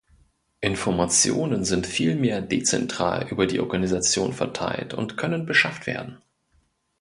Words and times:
Informationen 0.61 1.63
sind 1.63 1.85
vielmehr 1.85 2.41
dezentral 2.41 3.27
über 3.29 3.45
die 3.45 3.59
Organisation 3.59 4.33
verteilt 4.33 4.95
und 4.95 5.15
können 5.15 5.45
beschafft 5.45 5.85
werden. 5.85 6.17